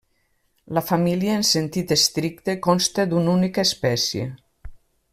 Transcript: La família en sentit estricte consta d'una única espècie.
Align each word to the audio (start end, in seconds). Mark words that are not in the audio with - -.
La 0.77 0.81
família 0.85 1.35
en 1.41 1.45
sentit 1.51 1.93
estricte 1.97 2.57
consta 2.69 3.07
d'una 3.13 3.33
única 3.39 3.67
espècie. 3.71 4.29